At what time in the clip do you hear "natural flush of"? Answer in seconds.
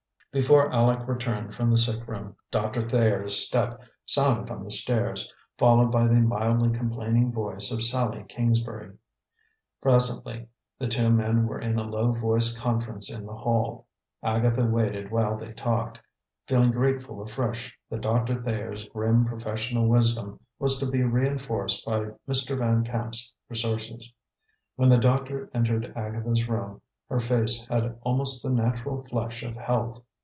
28.49-29.57